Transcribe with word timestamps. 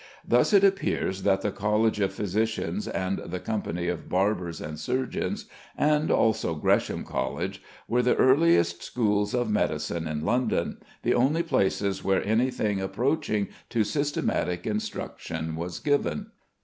Thus 0.27 0.51
it 0.51 0.63
appears 0.63 1.21
that 1.21 1.41
the 1.43 1.51
College 1.51 1.99
of 1.99 2.11
Physicians 2.11 2.87
and 2.87 3.19
the 3.19 3.39
Company 3.39 3.87
of 3.87 4.09
Barbers 4.09 4.59
and 4.59 4.79
Surgeons, 4.79 5.45
and 5.77 6.09
also 6.09 6.55
Gresham 6.55 7.03
College, 7.03 7.61
were 7.87 8.01
the 8.01 8.15
earliest 8.15 8.81
schools 8.81 9.35
of 9.35 9.51
medicine 9.51 10.07
in 10.07 10.25
London, 10.25 10.77
the 11.03 11.13
only 11.13 11.43
places 11.43 12.03
where 12.03 12.25
anything 12.25 12.81
approaching 12.81 13.49
to 13.69 13.83
systematic 13.83 14.65
instruction 14.65 15.55
was 15.55 15.77
given. 15.77 16.31